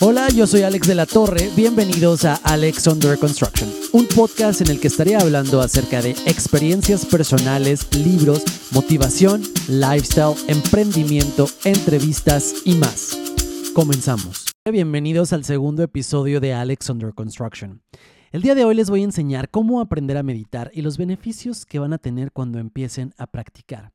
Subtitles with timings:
[0.00, 1.50] Hola, yo soy Alex de la Torre.
[1.56, 7.06] Bienvenidos a Alex Under Construction, un podcast en el que estaré hablando acerca de experiencias
[7.06, 13.16] personales, libros, motivación, lifestyle, emprendimiento, entrevistas y más.
[13.72, 14.46] Comenzamos.
[14.70, 17.80] Bienvenidos al segundo episodio de Alex Under Construction.
[18.32, 21.64] El día de hoy les voy a enseñar cómo aprender a meditar y los beneficios
[21.64, 23.92] que van a tener cuando empiecen a practicar.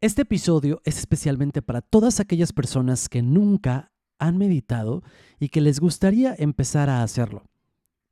[0.00, 3.91] Este episodio es especialmente para todas aquellas personas que nunca
[4.22, 5.02] han meditado
[5.40, 7.42] y que les gustaría empezar a hacerlo.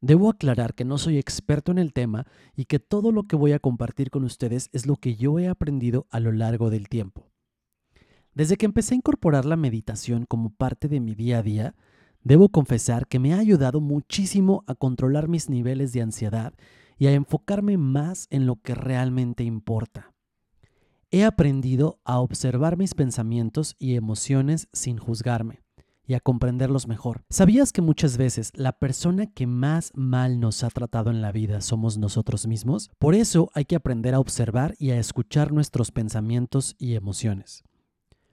[0.01, 2.27] Debo aclarar que no soy experto en el tema
[2.57, 5.47] y que todo lo que voy a compartir con ustedes es lo que yo he
[5.47, 7.31] aprendido a lo largo del tiempo.
[8.35, 11.75] Desde que empecé a incorporar la meditación como parte de mi día a día,
[12.25, 16.55] debo confesar que me ha ayudado muchísimo a controlar mis niveles de ansiedad
[16.99, 20.13] y a enfocarme más en lo que realmente importa.
[21.13, 25.61] He aprendido a observar mis pensamientos y emociones sin juzgarme
[26.11, 27.23] y a comprenderlos mejor.
[27.31, 31.61] ¿Sabías que muchas veces la persona que más mal nos ha tratado en la vida
[31.61, 32.91] somos nosotros mismos?
[32.99, 37.63] Por eso hay que aprender a observar y a escuchar nuestros pensamientos y emociones.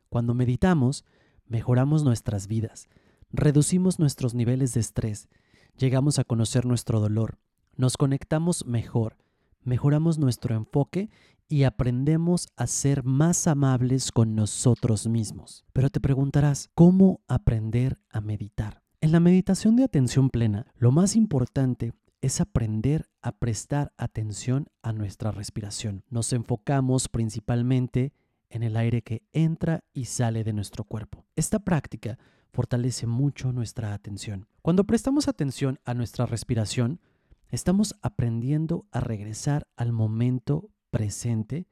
[0.09, 1.05] Cuando meditamos,
[1.45, 2.89] mejoramos nuestras vidas,
[3.31, 5.29] reducimos nuestros niveles de estrés,
[5.77, 7.37] llegamos a conocer nuestro dolor,
[7.75, 9.17] nos conectamos mejor,
[9.61, 11.11] mejoramos nuestro enfoque
[11.49, 15.65] y aprendemos a ser más amables con nosotros mismos.
[15.73, 18.83] Pero te preguntarás, ¿cómo aprender a meditar?
[18.99, 24.91] En la meditación de atención plena, lo más importante es aprender a prestar atención a
[24.91, 26.03] nuestra respiración.
[26.09, 28.13] Nos enfocamos principalmente
[28.49, 31.25] en el aire que entra y sale de nuestro cuerpo.
[31.35, 32.17] Esta práctica
[32.51, 34.47] fortalece mucho nuestra atención.
[34.61, 36.99] Cuando prestamos atención a nuestra respiración,
[37.49, 41.67] estamos aprendiendo a regresar al momento presente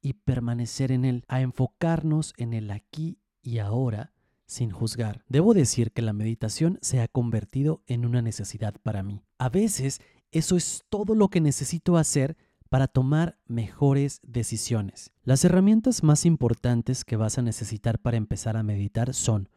[0.00, 4.12] y permanecer en él, a enfocarnos en el aquí y ahora
[4.46, 5.24] sin juzgar.
[5.28, 9.22] Debo decir que la meditación se ha convertido en una necesidad para mí.
[9.38, 10.00] A veces
[10.30, 12.36] eso es todo lo que necesito hacer
[12.68, 15.12] para tomar mejores decisiones.
[15.22, 19.48] Las herramientas más importantes que vas a necesitar para empezar a meditar son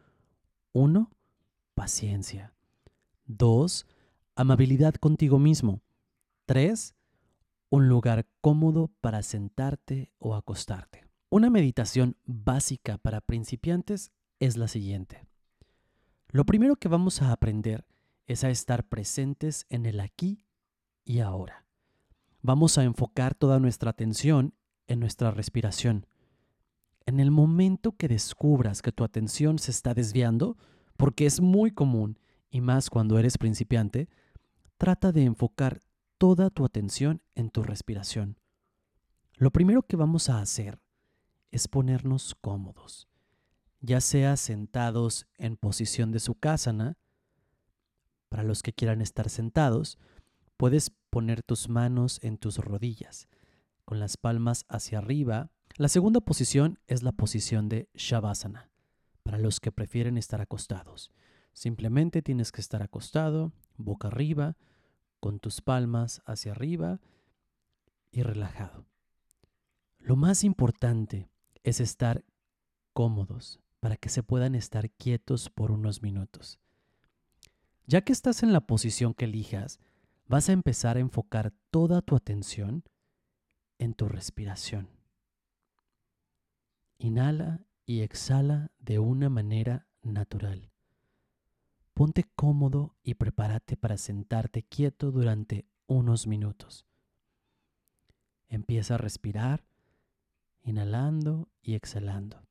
[0.73, 1.11] 1.
[1.73, 2.53] Paciencia.
[3.25, 3.85] 2.
[4.35, 5.81] Amabilidad contigo mismo.
[6.45, 6.95] 3
[7.69, 11.05] un lugar cómodo para sentarte o acostarte.
[11.29, 15.27] Una meditación básica para principiantes es la siguiente.
[16.29, 17.85] Lo primero que vamos a aprender
[18.25, 20.45] es a estar presentes en el aquí
[21.05, 21.65] y ahora.
[22.41, 24.53] Vamos a enfocar toda nuestra atención
[24.87, 26.07] en nuestra respiración.
[27.05, 30.57] En el momento que descubras que tu atención se está desviando,
[30.97, 32.19] porque es muy común,
[32.51, 34.09] y más cuando eres principiante,
[34.77, 35.81] trata de enfocar
[36.19, 38.37] toda tu atención en tu respiración.
[39.37, 40.79] Lo primero que vamos a hacer
[41.49, 43.07] es ponernos cómodos,
[43.79, 46.97] ya sea sentados en posición de sukhasana.
[48.27, 49.97] Para los que quieran estar sentados,
[50.57, 53.29] puedes poner tus manos en tus rodillas,
[53.85, 55.51] con las palmas hacia arriba.
[55.77, 58.69] La segunda posición es la posición de Shavasana,
[59.23, 61.11] para los que prefieren estar acostados.
[61.53, 64.57] Simplemente tienes que estar acostado, boca arriba,
[65.19, 66.99] con tus palmas hacia arriba
[68.11, 68.85] y relajado.
[69.99, 71.29] Lo más importante
[71.63, 72.23] es estar
[72.93, 76.59] cómodos para que se puedan estar quietos por unos minutos.
[77.85, 79.79] Ya que estás en la posición que elijas,
[80.27, 82.83] vas a empezar a enfocar toda tu atención
[83.79, 84.89] en tu respiración.
[86.99, 90.71] Inhala y exhala de una manera natural.
[91.99, 96.85] Ponte cómodo y prepárate para sentarte quieto durante unos minutos.
[98.47, 99.65] Empieza a respirar,
[100.61, 102.41] inhalando y exhalando.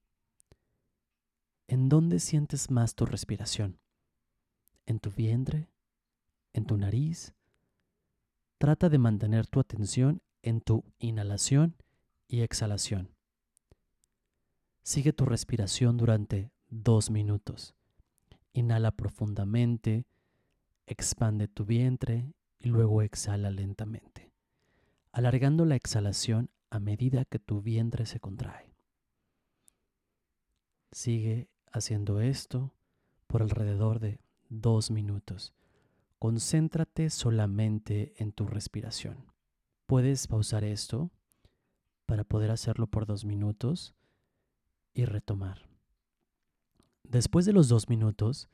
[1.66, 3.80] ¿En dónde sientes más tu respiración?
[4.84, 5.70] ¿En tu vientre?
[6.52, 7.32] ¿En tu nariz?
[8.58, 11.74] Trata de mantener tu atención en tu inhalación
[12.26, 13.16] y exhalación.
[14.82, 17.77] Sigue tu respiración durante dos minutos.
[18.58, 20.04] Inhala profundamente,
[20.84, 24.32] expande tu vientre y luego exhala lentamente,
[25.12, 28.74] alargando la exhalación a medida que tu vientre se contrae.
[30.90, 32.74] Sigue haciendo esto
[33.28, 34.18] por alrededor de
[34.48, 35.52] dos minutos.
[36.18, 39.32] Concéntrate solamente en tu respiración.
[39.86, 41.12] Puedes pausar esto
[42.06, 43.94] para poder hacerlo por dos minutos
[44.94, 45.68] y retomar.
[47.04, 48.48] Después de los dos minutos,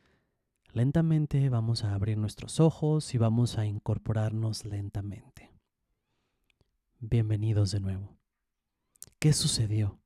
[0.74, 5.52] lentamente vamos a abrir nuestros ojos y vamos a incorporarnos lentamente.
[6.98, 8.16] Bienvenidos de nuevo.
[9.20, 10.00] ¿Qué sucedió?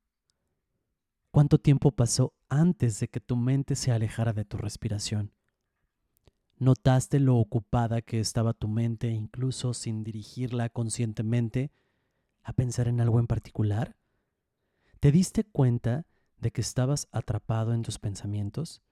[1.31, 5.33] ¿Cuánto tiempo pasó antes de que tu mente se alejara de tu respiración?
[6.57, 11.71] ¿Notaste lo ocupada que estaba tu mente, incluso sin dirigirla conscientemente
[12.43, 13.97] a pensar en algo en particular?
[14.99, 16.05] ¿Te diste cuenta
[16.37, 18.83] de que estabas atrapado en tus pensamientos?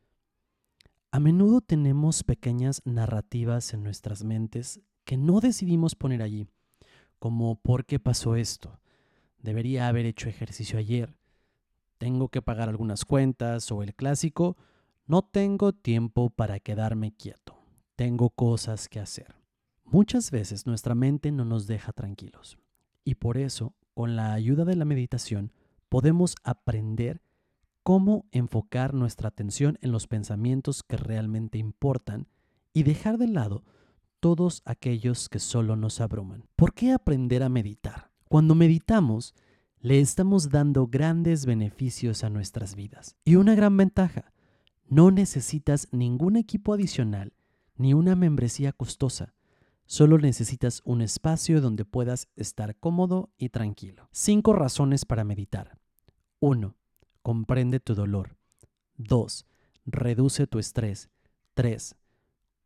[1.17, 6.45] A menudo tenemos pequeñas narrativas en nuestras mentes que no decidimos poner allí,
[7.17, 8.79] como ¿por qué pasó esto?
[9.39, 11.17] Debería haber hecho ejercicio ayer.
[11.97, 14.57] Tengo que pagar algunas cuentas o el clásico,
[15.07, 17.57] no tengo tiempo para quedarme quieto.
[17.95, 19.33] Tengo cosas que hacer.
[19.85, 22.59] Muchas veces nuestra mente no nos deja tranquilos
[23.03, 25.51] y por eso, con la ayuda de la meditación,
[25.89, 27.23] podemos aprender
[27.87, 32.27] cómo enfocar nuestra atención en los pensamientos que realmente importan
[32.73, 33.63] y dejar de lado
[34.19, 36.43] todos aquellos que solo nos abruman.
[36.57, 38.11] ¿Por qué aprender a meditar?
[38.27, 39.33] Cuando meditamos,
[39.79, 43.15] le estamos dando grandes beneficios a nuestras vidas.
[43.23, 44.33] Y una gran ventaja,
[44.89, 47.31] no necesitas ningún equipo adicional
[47.77, 49.33] ni una membresía costosa.
[49.85, 54.09] Solo necesitas un espacio donde puedas estar cómodo y tranquilo.
[54.11, 55.79] Cinco razones para meditar.
[56.41, 56.75] 1.
[57.27, 58.37] Comprende tu dolor.
[58.95, 59.45] 2.
[59.85, 61.09] Reduce tu estrés.
[61.55, 61.97] 3.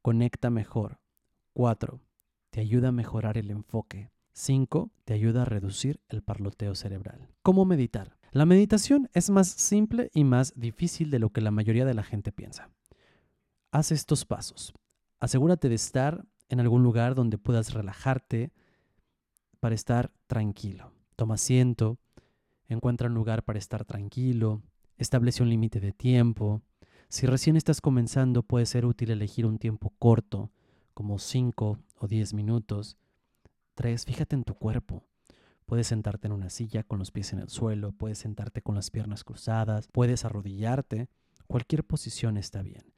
[0.04, 1.00] Conecta mejor.
[1.54, 2.00] 4.
[2.52, 4.12] Te ayuda a mejorar el enfoque.
[4.34, 4.92] 5.
[5.04, 7.28] Te ayuda a reducir el parloteo cerebral.
[7.42, 8.20] ¿Cómo meditar?
[8.34, 12.04] La meditación es más simple y más difícil de lo que la mayoría de la
[12.04, 12.70] gente piensa.
[13.72, 14.74] Haz estos pasos.
[15.20, 18.52] Asegúrate de estar en algún lugar donde puedas relajarte
[19.60, 20.92] para estar tranquilo.
[21.16, 21.98] Toma asiento,
[22.72, 24.62] Encuentra un lugar para estar tranquilo.
[24.98, 26.62] Establece un límite de tiempo.
[27.10, 30.52] Si recién estás comenzando, puede ser útil elegir un tiempo corto,
[30.94, 32.98] como 5 o 10 minutos.
[33.76, 34.06] 3.
[34.06, 35.04] Fíjate en tu cuerpo.
[35.66, 38.90] Puedes sentarte en una silla con los pies en el suelo, puedes sentarte con las
[38.90, 41.10] piernas cruzadas, puedes arrodillarte.
[41.48, 42.94] Cualquier posición está bien.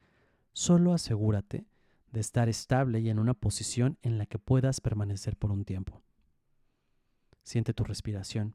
[0.51, 1.65] Solo asegúrate
[2.11, 6.03] de estar estable y en una posición en la que puedas permanecer por un tiempo.
[7.41, 8.53] Siente tu respiración.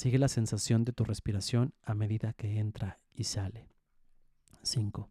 [0.00, 3.68] Sigue la sensación de tu respiración a medida que entra y sale.
[4.62, 5.10] 5.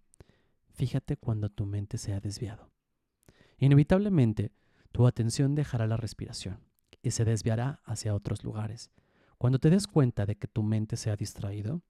[0.71, 2.71] Fíjate cuando tu mente se ha desviado.
[3.59, 4.51] Inevitablemente,
[4.91, 6.61] tu atención dejará la respiración
[7.03, 8.89] y se desviará hacia otros lugares.
[9.37, 11.83] Cuando te des cuenta de que tu mente se ha distraído,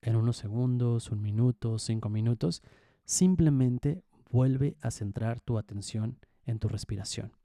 [0.00, 2.62] en unos segundos, un minuto, cinco minutos,
[3.04, 7.36] simplemente vuelve a centrar tu atención en tu respiración.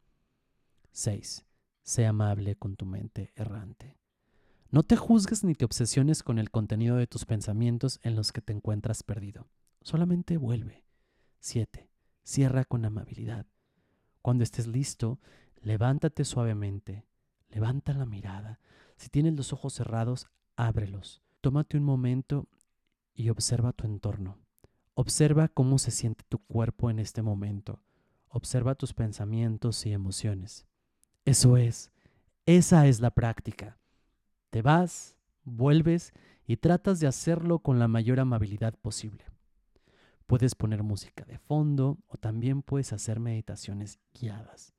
[0.94, 1.46] 6.
[1.84, 4.01] Sé amable con tu mente errante.
[4.72, 8.40] No te juzgues ni te obsesiones con el contenido de tus pensamientos en los que
[8.40, 9.50] te encuentras perdido.
[9.82, 10.86] Solamente vuelve.
[11.42, 11.90] 7.
[12.24, 13.46] Cierra con amabilidad.
[14.22, 15.20] Cuando estés listo,
[15.62, 17.06] levántate suavemente.
[17.50, 18.62] Levanta la mirada.
[18.96, 21.22] Si tienes los ojos cerrados, ábrelos.
[21.42, 22.48] Tómate un momento
[23.14, 24.38] y observa tu entorno.
[24.94, 27.84] Observa cómo se siente tu cuerpo en este momento.
[28.30, 30.66] Observa tus pensamientos y emociones.
[31.26, 31.92] Eso es.
[32.46, 33.81] Esa es la práctica.
[34.52, 35.16] Te vas,
[35.46, 36.14] vuelves
[36.46, 39.24] y tratas de hacerlo con la mayor amabilidad posible.
[40.28, 44.74] Puedes poner música de fondo o también puedes hacer meditaciones guiadas.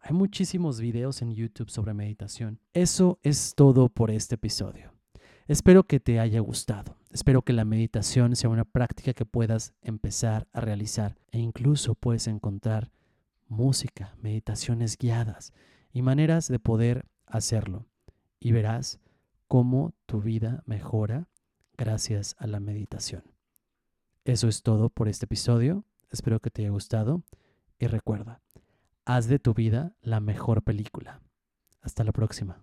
[0.00, 2.58] Hay muchísimos videos en YouTube sobre meditación.
[2.72, 4.94] Eso es todo por este episodio.
[5.46, 6.96] Espero que te haya gustado.
[7.10, 12.28] Espero que la meditación sea una práctica que puedas empezar a realizar e incluso puedes
[12.28, 12.90] encontrar
[13.46, 15.52] música, meditaciones guiadas
[15.92, 17.91] y maneras de poder hacerlo
[18.42, 18.98] y verás
[19.46, 21.28] cómo tu vida mejora
[21.76, 23.22] gracias a la meditación.
[24.24, 25.84] Eso es todo por este episodio.
[26.10, 27.22] Espero que te haya gustado
[27.78, 28.40] y recuerda,
[29.04, 31.20] haz de tu vida la mejor película.
[31.80, 32.60] Hasta la próxima.